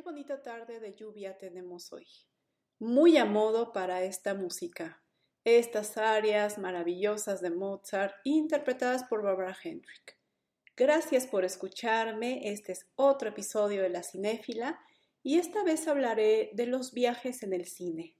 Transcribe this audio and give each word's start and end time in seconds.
Qué 0.00 0.04
bonita 0.04 0.40
tarde 0.40 0.80
de 0.80 0.94
lluvia 0.94 1.36
tenemos 1.36 1.92
hoy. 1.92 2.06
Muy 2.78 3.18
a 3.18 3.26
modo 3.26 3.70
para 3.70 4.02
esta 4.02 4.32
música. 4.32 5.02
Estas 5.44 5.98
áreas 5.98 6.56
maravillosas 6.56 7.42
de 7.42 7.50
Mozart 7.50 8.14
interpretadas 8.24 9.04
por 9.04 9.22
Barbara 9.22 9.54
Hendrick. 9.62 10.16
Gracias 10.74 11.26
por 11.26 11.44
escucharme. 11.44 12.48
Este 12.50 12.72
es 12.72 12.86
otro 12.94 13.28
episodio 13.28 13.82
de 13.82 13.90
La 13.90 14.02
Cinéfila 14.02 14.80
y 15.22 15.38
esta 15.38 15.64
vez 15.64 15.86
hablaré 15.86 16.48
de 16.54 16.64
los 16.64 16.94
viajes 16.94 17.42
en 17.42 17.52
el 17.52 17.66
cine, 17.66 18.16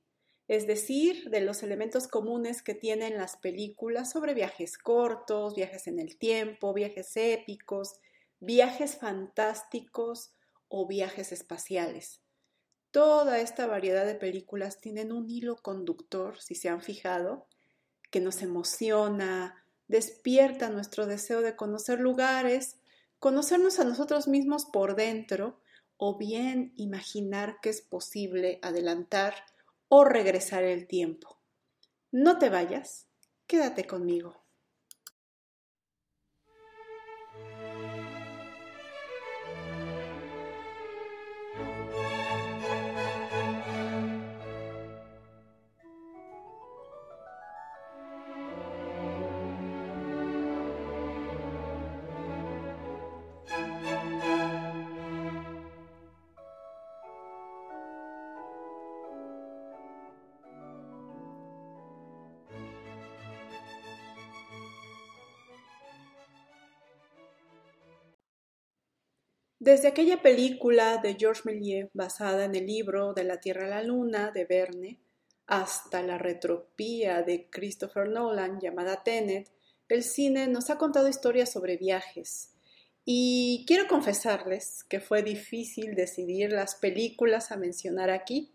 es 0.48 0.66
decir, 0.66 1.30
de 1.30 1.40
los 1.40 1.62
elementos 1.62 2.08
comunes 2.08 2.60
que 2.60 2.74
tienen 2.74 3.16
las 3.16 3.38
películas 3.38 4.10
sobre 4.10 4.34
viajes 4.34 4.76
cortos, 4.76 5.54
viajes 5.54 5.86
en 5.86 5.98
el 5.98 6.18
tiempo, 6.18 6.74
viajes 6.74 7.16
épicos, 7.16 8.00
viajes 8.38 8.98
fantásticos, 8.98 10.34
o 10.70 10.86
viajes 10.86 11.32
espaciales. 11.32 12.22
Toda 12.90 13.40
esta 13.40 13.66
variedad 13.66 14.06
de 14.06 14.14
películas 14.14 14.80
tienen 14.80 15.12
un 15.12 15.28
hilo 15.28 15.56
conductor, 15.56 16.40
si 16.40 16.54
se 16.54 16.70
han 16.70 16.80
fijado, 16.80 17.46
que 18.10 18.20
nos 18.20 18.40
emociona, 18.40 19.64
despierta 19.86 20.70
nuestro 20.70 21.06
deseo 21.06 21.42
de 21.42 21.56
conocer 21.56 22.00
lugares, 22.00 22.78
conocernos 23.18 23.78
a 23.78 23.84
nosotros 23.84 24.26
mismos 24.26 24.64
por 24.64 24.96
dentro 24.96 25.60
o 25.96 26.16
bien 26.16 26.72
imaginar 26.76 27.58
que 27.60 27.68
es 27.68 27.82
posible 27.82 28.58
adelantar 28.62 29.34
o 29.88 30.04
regresar 30.04 30.62
el 30.64 30.86
tiempo. 30.86 31.38
No 32.10 32.38
te 32.38 32.48
vayas, 32.48 33.06
quédate 33.46 33.86
conmigo. 33.86 34.40
Desde 69.70 69.86
aquella 69.86 70.20
película 70.20 70.96
de 70.96 71.14
Georges 71.14 71.44
Méliès 71.44 71.90
basada 71.94 72.44
en 72.44 72.56
el 72.56 72.66
libro 72.66 73.14
De 73.14 73.22
la 73.22 73.38
Tierra 73.38 73.66
a 73.66 73.68
la 73.68 73.84
Luna 73.84 74.32
de 74.32 74.44
Verne, 74.44 74.98
hasta 75.46 76.02
la 76.02 76.18
retropía 76.18 77.22
de 77.22 77.48
Christopher 77.48 78.08
Nolan 78.08 78.58
llamada 78.58 79.04
Tenet, 79.04 79.48
el 79.88 80.02
cine 80.02 80.48
nos 80.48 80.70
ha 80.70 80.76
contado 80.76 81.06
historias 81.06 81.52
sobre 81.52 81.76
viajes. 81.76 82.50
Y 83.04 83.64
quiero 83.68 83.86
confesarles 83.86 84.82
que 84.82 84.98
fue 84.98 85.22
difícil 85.22 85.94
decidir 85.94 86.50
las 86.50 86.74
películas 86.74 87.52
a 87.52 87.56
mencionar 87.56 88.10
aquí, 88.10 88.50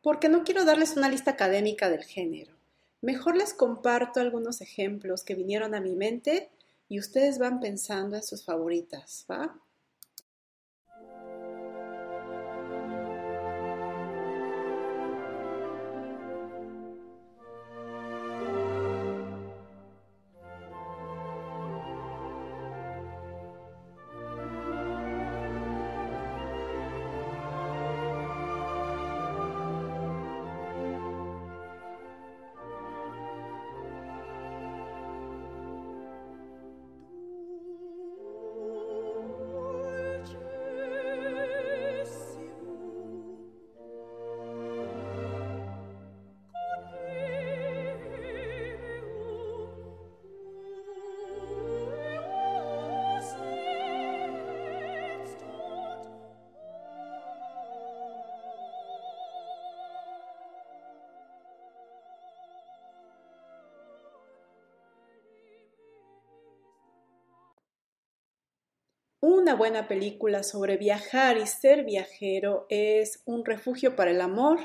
porque 0.00 0.30
no 0.30 0.42
quiero 0.42 0.64
darles 0.64 0.96
una 0.96 1.10
lista 1.10 1.32
académica 1.32 1.90
del 1.90 2.04
género. 2.04 2.54
Mejor 3.02 3.36
les 3.36 3.52
comparto 3.52 4.20
algunos 4.20 4.62
ejemplos 4.62 5.22
que 5.22 5.34
vinieron 5.34 5.74
a 5.74 5.82
mi 5.82 5.94
mente 5.94 6.48
y 6.88 6.98
ustedes 6.98 7.38
van 7.38 7.60
pensando 7.60 8.16
en 8.16 8.22
sus 8.22 8.42
favoritas, 8.42 9.26
¿va? 9.30 9.60
Una 69.30 69.54
buena 69.54 69.88
película 69.88 70.42
sobre 70.42 70.78
viajar 70.78 71.36
y 71.36 71.46
ser 71.46 71.84
viajero 71.84 72.64
es 72.70 73.20
Un 73.26 73.44
refugio 73.44 73.94
para 73.94 74.10
el 74.10 74.22
amor, 74.22 74.58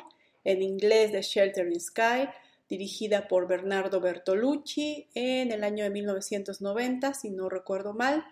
en 0.45 0.61
inglés 0.61 1.11
de 1.11 1.21
Shelter 1.21 1.67
in 1.67 1.81
Sky, 1.81 2.29
dirigida 2.69 3.27
por 3.27 3.45
Bernardo 3.45 3.99
Bertolucci 3.99 5.09
en 5.15 5.51
el 5.51 5.65
año 5.65 5.83
de 5.83 5.89
1990, 5.89 7.13
si 7.13 7.29
no 7.29 7.49
recuerdo 7.49 7.91
mal. 7.91 8.23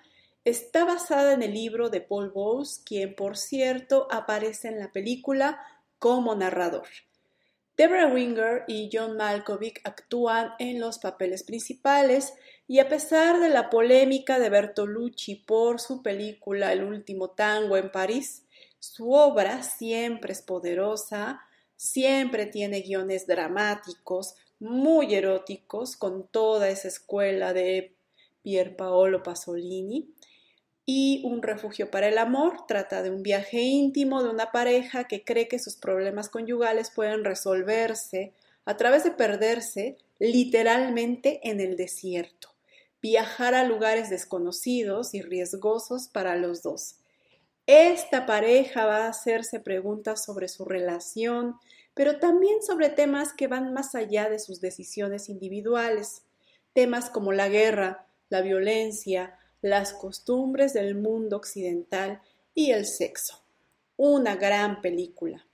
Está 0.45 0.85
basada 0.85 1.33
en 1.33 1.44
el 1.44 1.53
libro 1.53 1.89
de 1.89 2.00
Paul 2.00 2.29
Bowles, 2.29 2.81
quien 2.85 3.13
por 3.13 3.35
cierto 3.35 4.07
aparece 4.09 4.69
en 4.69 4.79
la 4.79 4.89
película 4.94 5.59
como 6.00 6.33
narrador. 6.33 6.88
Deborah 7.75 8.07
Winger 8.07 8.63
y 8.67 8.89
John 8.94 9.17
Malkovich 9.17 9.81
actúan 9.83 10.53
en 10.59 10.79
los 10.79 10.97
papeles 11.00 11.44
principales 11.44 12.33
y 12.71 12.79
a 12.79 12.88
pesar 12.88 13.41
de 13.41 13.50
la 13.50 13.69
polémica 13.69 14.39
de 14.39 14.50
Bertolucci 14.50 15.35
por 15.35 15.81
su 15.81 16.01
película 16.01 16.71
El 16.71 16.85
último 16.85 17.31
tango 17.31 17.75
en 17.75 17.91
París, 17.91 18.45
su 18.79 19.12
obra 19.12 19.62
siempre 19.62 20.31
es 20.31 20.41
poderosa, 20.41 21.41
siempre 21.75 22.45
tiene 22.45 22.79
guiones 22.79 23.27
dramáticos, 23.27 24.35
muy 24.62 25.13
eróticos, 25.13 25.97
con 25.97 26.29
toda 26.29 26.69
esa 26.69 26.88
escuela 26.88 27.51
de 27.51 27.94
Pier 28.41 28.77
Paolo 28.77 29.21
Pasolini. 29.21 30.07
Y 30.85 31.23
Un 31.25 31.41
refugio 31.44 31.91
para 31.91 32.07
el 32.07 32.18
amor 32.18 32.68
trata 32.69 33.03
de 33.03 33.09
un 33.09 33.21
viaje 33.21 33.59
íntimo 33.59 34.23
de 34.23 34.29
una 34.29 34.53
pareja 34.53 35.09
que 35.09 35.25
cree 35.25 35.50
que 35.50 35.59
sus 35.59 35.75
problemas 35.75 36.29
conyugales 36.29 36.89
pueden 36.89 37.25
resolverse 37.25 38.31
a 38.63 38.77
través 38.77 39.03
de 39.03 39.12
perderse 39.12 39.97
literalmente 40.19 41.41
en 41.44 41.59
el 41.59 41.75
desierto 41.75 42.50
viajar 43.01 43.56
a 43.56 43.63
lugares 43.63 44.09
desconocidos 44.09 45.13
y 45.13 45.21
riesgosos 45.21 46.07
para 46.07 46.36
los 46.36 46.62
dos. 46.62 46.98
Esta 47.65 48.25
pareja 48.25 48.86
va 48.86 49.06
a 49.06 49.09
hacerse 49.09 49.59
preguntas 49.59 50.24
sobre 50.24 50.48
su 50.48 50.65
relación, 50.65 51.56
pero 51.94 52.19
también 52.19 52.62
sobre 52.62 52.89
temas 52.89 53.33
que 53.33 53.48
van 53.48 53.74
más 53.74 53.95
allá 53.95 54.30
de 54.30 54.39
sus 54.39 54.62
decisiones 54.62 55.30
individuales, 55.30 56.24
temas 56.74 57.09
como 57.09 57.33
la 57.33 57.50
guerra, 57.50 58.07
la 58.30 58.42
violencia, 58.42 59.38
las 59.62 59.94
costumbres 59.94 60.74
del 60.74 60.95
mundo 60.95 61.38
occidental 61.38 62.21
y 62.54 62.71
el 62.71 62.86
sexo. 62.86 63.44
Una 63.97 64.36
gran 64.36 64.81
película. 64.81 65.45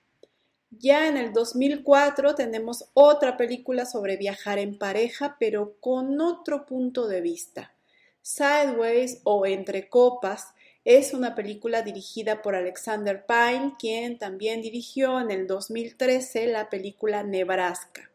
Ya 0.69 1.07
en 1.07 1.15
el 1.15 1.31
2004 1.31 2.35
tenemos 2.35 2.89
otra 2.93 3.37
película 3.37 3.85
sobre 3.85 4.17
viajar 4.17 4.59
en 4.59 4.77
pareja, 4.77 5.37
pero 5.39 5.75
con 5.79 6.19
otro 6.19 6.65
punto 6.65 7.07
de 7.07 7.21
vista. 7.21 7.73
Sideways 8.21 9.21
o 9.23 9.45
Entre 9.45 9.87
Copas 9.87 10.53
es 10.83 11.13
una 11.13 11.35
película 11.35 11.81
dirigida 11.81 12.41
por 12.41 12.55
Alexander 12.55 13.25
Pine, 13.25 13.75
quien 13.79 14.17
también 14.17 14.61
dirigió 14.61 15.19
en 15.21 15.31
el 15.31 15.47
2013 15.47 16.47
la 16.47 16.69
película 16.69 17.23
Nebraska. 17.23 18.09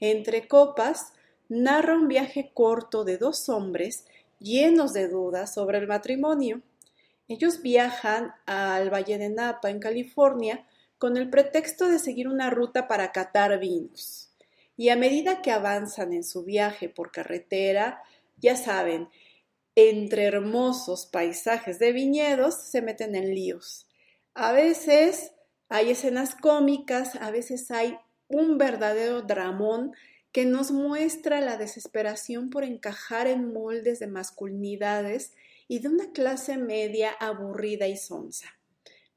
Entre 0.00 0.48
Copas 0.48 1.12
narra 1.48 1.94
un 1.94 2.08
viaje 2.08 2.50
corto 2.52 3.04
de 3.04 3.18
dos 3.18 3.48
hombres 3.48 4.06
llenos 4.40 4.92
de 4.92 5.08
dudas 5.08 5.54
sobre 5.54 5.78
el 5.78 5.86
matrimonio. 5.86 6.60
Ellos 7.28 7.62
viajan 7.62 8.34
al 8.46 8.92
Valle 8.92 9.18
de 9.18 9.28
Napa, 9.28 9.70
en 9.70 9.78
California, 9.78 10.66
con 11.04 11.18
el 11.18 11.28
pretexto 11.28 11.86
de 11.86 11.98
seguir 11.98 12.28
una 12.28 12.48
ruta 12.48 12.88
para 12.88 13.12
catar 13.12 13.60
vinos. 13.60 14.32
Y 14.74 14.88
a 14.88 14.96
medida 14.96 15.42
que 15.42 15.50
avanzan 15.50 16.14
en 16.14 16.24
su 16.24 16.44
viaje 16.44 16.88
por 16.88 17.12
carretera, 17.12 18.02
ya 18.38 18.56
saben, 18.56 19.10
entre 19.74 20.24
hermosos 20.24 21.04
paisajes 21.04 21.78
de 21.78 21.92
viñedos 21.92 22.54
se 22.54 22.80
meten 22.80 23.16
en 23.16 23.34
líos. 23.34 23.86
A 24.32 24.52
veces 24.52 25.32
hay 25.68 25.90
escenas 25.90 26.36
cómicas, 26.36 27.16
a 27.16 27.30
veces 27.30 27.70
hay 27.70 27.98
un 28.28 28.56
verdadero 28.56 29.20
dramón 29.20 29.92
que 30.32 30.46
nos 30.46 30.70
muestra 30.70 31.42
la 31.42 31.58
desesperación 31.58 32.48
por 32.48 32.64
encajar 32.64 33.26
en 33.26 33.52
moldes 33.52 33.98
de 33.98 34.06
masculinidades 34.06 35.34
y 35.68 35.80
de 35.80 35.88
una 35.88 36.12
clase 36.12 36.56
media 36.56 37.10
aburrida 37.10 37.88
y 37.88 37.98
sonsa. 37.98 38.48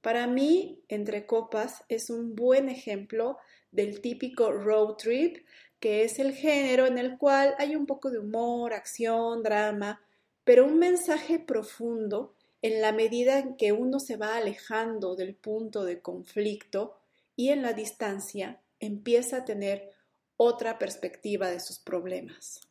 Para 0.07 0.25
mí, 0.25 0.85
Entre 0.87 1.25
Copas 1.25 1.83
es 1.89 2.09
un 2.09 2.33
buen 2.33 2.69
ejemplo 2.69 3.39
del 3.71 3.99
típico 3.99 4.53
road 4.53 4.95
trip, 4.95 5.45
que 5.81 6.05
es 6.05 6.17
el 6.19 6.31
género 6.31 6.85
en 6.85 6.97
el 6.97 7.17
cual 7.17 7.55
hay 7.57 7.75
un 7.75 7.85
poco 7.85 8.09
de 8.09 8.19
humor, 8.19 8.71
acción, 8.71 9.43
drama, 9.43 10.01
pero 10.45 10.63
un 10.63 10.79
mensaje 10.79 11.39
profundo 11.39 12.35
en 12.61 12.79
la 12.79 12.93
medida 12.93 13.37
en 13.37 13.57
que 13.57 13.73
uno 13.73 13.99
se 13.99 14.15
va 14.15 14.37
alejando 14.37 15.17
del 15.17 15.35
punto 15.35 15.83
de 15.83 16.01
conflicto 16.01 16.95
y 17.35 17.49
en 17.49 17.61
la 17.61 17.73
distancia 17.73 18.61
empieza 18.79 19.39
a 19.39 19.43
tener 19.43 19.91
otra 20.37 20.79
perspectiva 20.79 21.49
de 21.49 21.59
sus 21.59 21.79
problemas. 21.79 22.66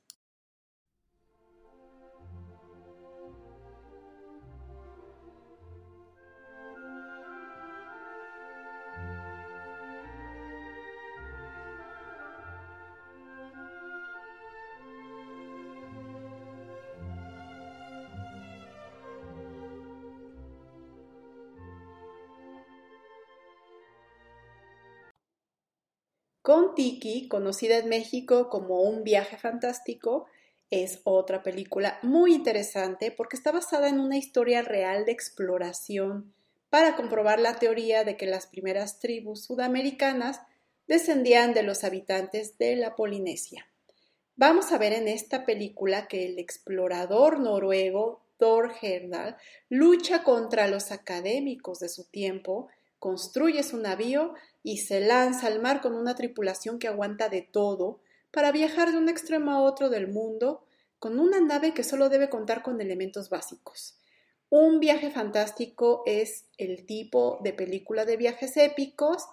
Con 26.47 26.77
Tiki, 26.77 27.27
conocida 27.27 27.79
en 27.79 27.89
México 27.89 28.49
como 28.51 28.83
Un 28.83 29.03
viaje 29.03 29.37
fantástico, 29.37 30.27
es 30.71 31.01
otra 31.03 31.43
película 31.43 31.99
muy 32.03 32.35
interesante 32.35 33.11
porque 33.11 33.35
está 33.35 33.51
basada 33.51 33.89
en 33.89 33.99
una 33.99 34.17
historia 34.17 34.63
real 34.63 35.05
de 35.05 35.11
exploración 35.11 36.33
para 36.71 36.95
comprobar 36.95 37.41
la 37.41 37.57
teoría 37.57 38.05
de 38.05 38.17
que 38.17 38.27
las 38.27 38.47
primeras 38.47 39.01
tribus 39.01 39.43
sudamericanas 39.43 40.41
descendían 40.87 41.53
de 41.53 41.65
los 41.65 41.83
habitantes 41.83 42.57
de 42.59 42.77
la 42.77 42.95
Polinesia. 42.95 43.67
Vamos 44.37 44.71
a 44.71 44.79
ver 44.79 44.93
en 44.93 45.09
esta 45.09 45.47
película 45.47 46.07
que 46.07 46.27
el 46.27 46.39
explorador 46.39 47.41
noruego 47.41 48.23
Thor 48.39 48.73
Heyerdahl 48.81 49.37
lucha 49.69 50.23
contra 50.23 50.69
los 50.69 50.93
académicos 50.93 51.81
de 51.81 51.89
su 51.89 52.05
tiempo, 52.05 52.69
construye 52.99 53.63
su 53.63 53.79
navío 53.79 54.35
y 54.63 54.79
se 54.79 55.01
lanza 55.01 55.47
al 55.47 55.61
mar 55.61 55.81
con 55.81 55.95
una 55.95 56.15
tripulación 56.15 56.79
que 56.79 56.89
aguanta 56.89 57.29
de 57.29 57.43
todo 57.43 58.01
para 58.31 58.53
viajar 58.53 58.93
de 58.93 58.99
un 58.99 59.09
extremo 59.09 59.53
a 59.53 59.63
otro 59.63 59.91
del 59.91 60.09
mundo 60.09 60.65
con 60.99 61.19
una 61.19 61.41
nave 61.41 61.75
que 61.75 61.85
solo 61.85 62.09
debe 62.09 62.29
contar 62.29 62.63
con 62.63 62.81
elementos 62.81 63.31
básicos. 63.31 63.97
Un 64.49 64.81
viaje 64.81 65.11
fantástico 65.11 66.03
es 66.07 66.45
el 66.57 66.87
tipo 66.87 67.39
de 67.43 67.53
película 67.53 68.05
de 68.05 68.17
viajes 68.17 68.57
épicos 68.57 69.27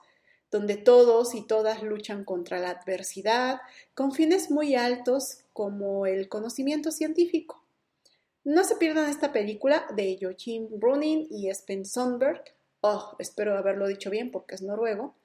donde 0.51 0.77
todos 0.77 1.33
y 1.33 1.42
todas 1.45 1.81
luchan 1.81 2.24
contra 2.24 2.60
la 2.60 2.69
adversidad 2.69 3.62
con 3.95 4.12
fines 4.12 4.51
muy 4.51 4.75
altos 4.75 5.39
como 5.51 6.06
el 6.06 6.30
conocimiento 6.30 6.92
científico. 6.92 7.63
No 8.44 8.63
se 8.63 8.75
pierdan 8.75 9.10
esta 9.10 9.31
película 9.31 9.86
de 9.95 10.18
Joachim 10.21 10.68
Brunning 10.69 11.27
y 11.30 11.51
Sven 11.54 11.86
Sonberg, 11.86 12.44
oh, 12.84 13.16
espero 13.18 13.58
haberlo 13.58 13.88
dicho 13.88 14.10
bien 14.10 14.30
porque 14.30 14.56
es 14.56 14.62
noruego, 14.62 15.16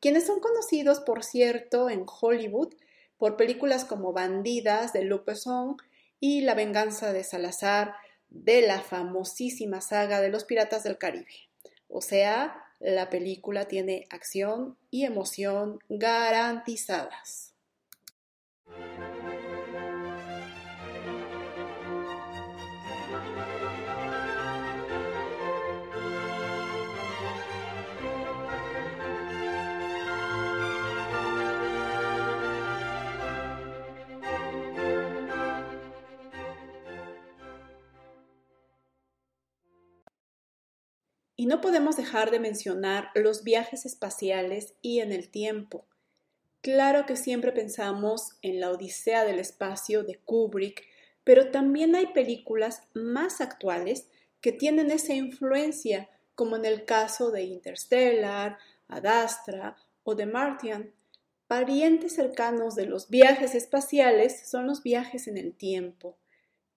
quienes 0.00 0.26
son 0.26 0.38
conocidos, 0.40 1.00
por 1.00 1.24
cierto, 1.24 1.88
en 1.88 2.04
Hollywood 2.06 2.74
por 3.16 3.36
películas 3.36 3.86
como 3.86 4.12
Bandidas 4.12 4.92
de 4.92 5.02
Luc 5.02 5.24
Besson 5.24 5.78
y 6.20 6.42
La 6.42 6.54
venganza 6.54 7.12
de 7.14 7.24
Salazar 7.24 7.94
de 8.28 8.60
la 8.60 8.80
famosísima 8.82 9.80
saga 9.80 10.20
de 10.20 10.28
los 10.28 10.44
Piratas 10.44 10.84
del 10.84 10.98
Caribe. 10.98 11.48
O 11.88 12.02
sea, 12.02 12.62
la 12.80 13.08
película 13.08 13.66
tiene 13.66 14.06
acción 14.10 14.76
y 14.90 15.04
emoción 15.04 15.78
garantizadas. 15.88 17.54
Y 41.36 41.46
no 41.46 41.60
podemos 41.60 41.96
dejar 41.96 42.30
de 42.30 42.40
mencionar 42.40 43.10
los 43.14 43.44
viajes 43.44 43.84
espaciales 43.84 44.74
y 44.80 45.00
en 45.00 45.12
el 45.12 45.28
tiempo. 45.28 45.86
Claro 46.62 47.06
que 47.06 47.14
siempre 47.14 47.52
pensamos 47.52 48.38
en 48.42 48.58
la 48.58 48.70
Odisea 48.70 49.24
del 49.24 49.38
Espacio 49.38 50.02
de 50.02 50.18
Kubrick, 50.24 50.82
pero 51.22 51.50
también 51.50 51.94
hay 51.94 52.06
películas 52.06 52.82
más 52.94 53.40
actuales 53.40 54.08
que 54.40 54.52
tienen 54.52 54.90
esa 54.90 55.14
influencia, 55.14 56.08
como 56.34 56.56
en 56.56 56.64
el 56.64 56.84
caso 56.84 57.30
de 57.30 57.42
Interstellar, 57.42 58.58
Ad 58.88 59.06
Astra 59.06 59.76
o 60.02 60.14
de 60.14 60.26
Martian. 60.26 60.92
Parientes 61.46 62.14
cercanos 62.14 62.74
de 62.74 62.86
los 62.86 63.08
viajes 63.08 63.54
espaciales 63.54 64.48
son 64.48 64.66
los 64.66 64.82
viajes 64.82 65.28
en 65.28 65.36
el 65.36 65.54
tiempo. 65.54 66.16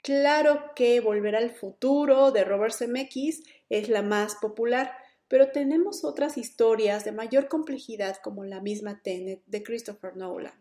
Claro 0.01 0.71
que 0.75 1.01
Volver 1.01 1.35
al 1.35 1.51
futuro 1.51 2.31
de 2.31 2.45
Robert 2.45 2.73
Zemeckis 2.73 3.43
es 3.69 3.89
la 3.89 4.01
más 4.01 4.35
popular, 4.35 4.93
pero 5.27 5.51
tenemos 5.51 6.03
otras 6.03 6.37
historias 6.37 7.03
de 7.03 7.11
mayor 7.11 7.47
complejidad 7.47 8.17
como 8.23 8.45
la 8.45 8.61
misma 8.61 9.01
Tenet 9.01 9.43
de 9.45 9.61
Christopher 9.61 10.15
Nolan. 10.15 10.59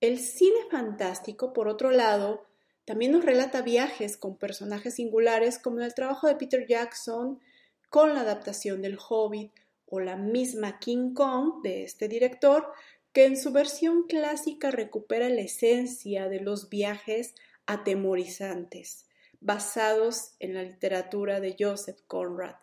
El 0.00 0.18
cine 0.18 0.58
fantástico, 0.70 1.52
por 1.52 1.66
otro 1.66 1.90
lado, 1.90 2.44
también 2.84 3.12
nos 3.12 3.24
relata 3.24 3.62
viajes 3.62 4.16
con 4.16 4.36
personajes 4.36 4.94
singulares 4.94 5.58
como 5.58 5.80
el 5.80 5.94
trabajo 5.94 6.28
de 6.28 6.36
Peter 6.36 6.66
Jackson 6.66 7.40
con 7.88 8.14
la 8.14 8.20
adaptación 8.20 8.82
del 8.82 8.98
Hobbit 8.98 9.52
o 9.86 10.00
la 10.00 10.16
misma 10.16 10.78
King 10.78 11.14
Kong 11.14 11.62
de 11.62 11.84
este 11.84 12.08
director, 12.08 12.72
que 13.12 13.24
en 13.24 13.36
su 13.36 13.52
versión 13.52 14.04
clásica 14.04 14.70
recupera 14.70 15.28
la 15.28 15.42
esencia 15.42 16.28
de 16.28 16.40
los 16.40 16.68
viajes 16.68 17.34
atemorizantes, 17.66 19.06
basados 19.40 20.34
en 20.38 20.54
la 20.54 20.62
literatura 20.62 21.40
de 21.40 21.56
Joseph 21.58 22.00
Conrad, 22.06 22.56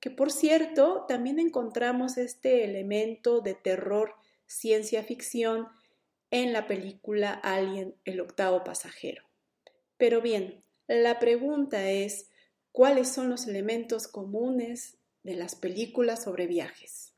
que 0.00 0.10
por 0.10 0.30
cierto 0.32 1.04
también 1.08 1.38
encontramos 1.38 2.18
este 2.18 2.64
elemento 2.64 3.40
de 3.40 3.54
terror 3.54 4.14
ciencia 4.46 5.02
ficción 5.02 5.68
en 6.30 6.52
la 6.52 6.66
película 6.66 7.32
Alien, 7.32 7.94
el 8.04 8.20
octavo 8.20 8.64
pasajero. 8.64 9.24
Pero 9.96 10.20
bien, 10.20 10.64
la 10.86 11.18
pregunta 11.18 11.88
es, 11.88 12.30
¿cuáles 12.72 13.08
son 13.08 13.30
los 13.30 13.46
elementos 13.46 14.08
comunes 14.08 14.98
de 15.22 15.34
las 15.34 15.54
películas 15.54 16.24
sobre 16.24 16.46
viajes? 16.46 17.13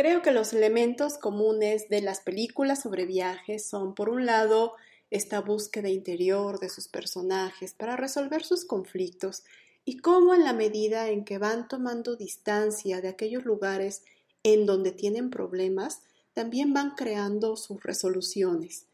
Creo 0.00 0.22
que 0.22 0.30
los 0.30 0.54
elementos 0.54 1.18
comunes 1.18 1.90
de 1.90 2.00
las 2.00 2.20
películas 2.20 2.80
sobre 2.80 3.04
viajes 3.04 3.68
son, 3.68 3.94
por 3.94 4.08
un 4.08 4.24
lado, 4.24 4.72
esta 5.10 5.42
búsqueda 5.42 5.90
interior 5.90 6.58
de 6.58 6.70
sus 6.70 6.88
personajes 6.88 7.74
para 7.74 7.96
resolver 7.96 8.42
sus 8.42 8.64
conflictos 8.64 9.42
y 9.84 9.98
cómo 9.98 10.32
en 10.32 10.42
la 10.42 10.54
medida 10.54 11.10
en 11.10 11.26
que 11.26 11.36
van 11.36 11.68
tomando 11.68 12.16
distancia 12.16 13.02
de 13.02 13.08
aquellos 13.08 13.44
lugares 13.44 14.02
en 14.42 14.64
donde 14.64 14.92
tienen 14.92 15.28
problemas, 15.28 16.00
también 16.32 16.72
van 16.72 16.92
creando 16.92 17.58
sus 17.58 17.82
resoluciones. 17.82 18.86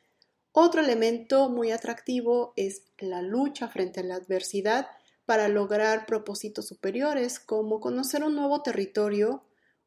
Otro 0.50 0.80
elemento 0.80 1.48
muy 1.50 1.70
atractivo 1.70 2.52
es 2.56 2.82
la 2.98 3.22
lucha 3.22 3.68
frente 3.68 4.00
a 4.00 4.02
la 4.02 4.16
adversidad 4.16 4.88
para 5.24 5.46
lograr 5.46 6.04
propósitos 6.04 6.66
superiores 6.66 7.38
como 7.38 7.78
conocer 7.78 8.24
un 8.24 8.34
nuevo 8.34 8.62
territorio 8.62 9.44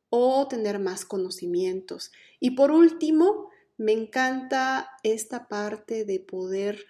o 0.10 0.48
tener 0.48 0.80
más 0.80 1.06
conocimientos. 1.06 2.12
Y 2.40 2.52
por 2.52 2.72
último, 2.72 3.50
Me 3.82 3.94
encanta 3.94 4.90
esta 5.04 5.48
parte 5.48 6.04
de 6.04 6.20
poder 6.20 6.86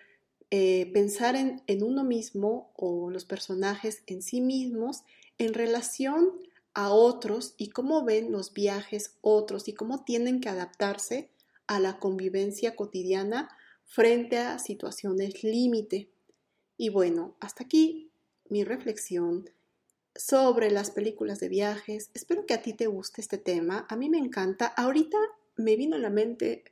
eh, 0.50 0.90
pensar 0.92 1.36
en, 1.36 1.62
en 1.68 1.84
uno 1.84 2.04
mismo 2.04 2.72
o 2.76 3.12
los 3.12 3.26
personajes 3.26 4.02
en 4.08 4.24
sí 4.24 4.42
mismos 4.42 5.04
en 5.38 5.54
relación 5.54 6.32
a 6.74 6.90
otros 6.90 7.54
y 7.58 7.70
cómo 7.70 8.04
ven 8.04 8.32
los 8.32 8.54
viajes 8.54 9.18
otros 9.22 9.68
y 9.68 9.74
cómo 9.74 10.04
tienen 10.04 10.42
que 10.42 10.50
adaptarse 10.50 11.30
a 11.68 11.80
la 11.80 12.00
convivencia 12.00 12.76
cotidiana 12.76 13.50
frente 13.86 14.40
a 14.40 14.58
situaciones 14.58 15.44
límite. 15.44 16.10
Y 16.78 16.90
bueno, 16.90 17.36
hasta 17.40 17.66
aquí 17.66 18.12
mi 18.50 18.64
reflexión 18.64 19.50
sobre 20.20 20.70
las 20.70 20.92
películas 20.92 21.40
de 21.40 21.48
viajes. 21.48 22.12
Espero 22.14 22.46
que 22.46 22.54
a 22.54 22.62
ti 22.62 22.74
te 22.74 22.88
guste 22.88 23.22
este 23.22 23.38
tema. 23.38 23.86
A 23.90 23.96
mí 23.96 24.10
me 24.10 24.18
encanta. 24.18 24.68
Ahorita 24.68 25.18
me 25.56 25.78
vino 25.78 25.96
a 25.96 26.00
la 26.00 26.10
mente 26.10 26.66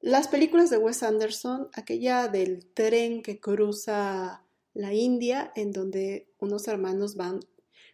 las 0.00 0.26
películas 0.26 0.70
de 0.70 0.78
Wes 0.78 1.02
Anderson, 1.04 1.68
aquella 1.72 2.26
del 2.26 2.66
tren 2.74 3.22
que 3.22 3.38
cruza 3.38 4.44
la 4.74 4.92
India, 4.92 5.52
en 5.54 5.70
donde 5.70 6.26
unos 6.40 6.66
hermanos 6.66 7.14
van 7.14 7.40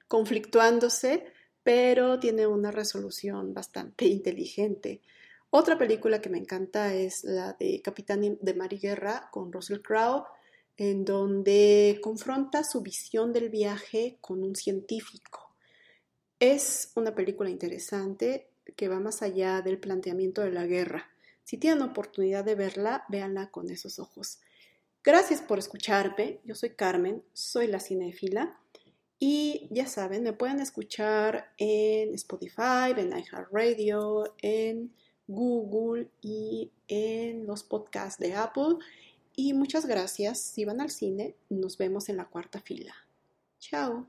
conflictuándose, 0.09 1.27
pero 1.63 2.19
tiene 2.19 2.47
una 2.47 2.71
resolución 2.71 3.53
bastante 3.53 4.07
inteligente. 4.07 5.03
Otra 5.51 5.77
película 5.77 6.23
que 6.23 6.31
me 6.31 6.39
encanta 6.39 6.95
es 6.95 7.23
la 7.23 7.53
de 7.53 7.83
Capitán 7.83 8.39
de 8.41 8.55
Mar 8.55 8.73
y 8.73 8.79
Guerra 8.79 9.29
con 9.31 9.53
Russell 9.53 9.83
Crowe, 9.83 10.25
en 10.81 11.05
donde 11.05 12.01
confronta 12.03 12.65
su 12.65 12.81
visión 12.81 13.35
del 13.35 13.51
viaje 13.51 14.17
con 14.23 14.43
un 14.43 14.57
científico. 14.57 15.55
Es 16.39 16.93
una 16.95 17.15
película 17.15 17.51
interesante 17.51 18.49
que 18.77 18.89
va 18.89 18.99
más 18.99 19.21
allá 19.21 19.61
del 19.61 19.79
planteamiento 19.79 20.41
de 20.41 20.53
la 20.53 20.65
guerra. 20.65 21.11
Si 21.45 21.59
tienen 21.59 21.83
oportunidad 21.83 22.47
de 22.47 22.55
verla, 22.55 23.05
véanla 23.11 23.51
con 23.51 23.69
esos 23.69 23.99
ojos. 23.99 24.41
Gracias 25.05 25.43
por 25.43 25.59
escucharme. 25.59 26.41
Yo 26.45 26.55
soy 26.55 26.71
Carmen, 26.71 27.23
soy 27.35 27.67
la 27.67 27.81
cinéfila. 27.81 28.59
Y 29.19 29.69
ya 29.71 29.87
saben, 29.87 30.23
me 30.23 30.33
pueden 30.33 30.61
escuchar 30.61 31.53
en 31.59 32.15
Spotify, 32.15 32.95
en 32.97 33.13
iHeartRadio, 33.19 34.35
en 34.41 34.95
Google 35.27 36.09
y 36.23 36.73
en 36.89 37.47
los 37.47 37.65
podcasts 37.65 38.19
de 38.19 38.33
Apple. 38.33 38.79
Y 39.43 39.55
muchas 39.55 39.87
gracias. 39.87 40.39
Si 40.39 40.67
van 40.67 40.83
al 40.83 40.91
cine, 40.91 41.35
nos 41.49 41.79
vemos 41.79 42.11
en 42.11 42.19
la 42.19 42.27
cuarta 42.27 42.61
fila. 42.61 42.95
Chao. 43.59 44.07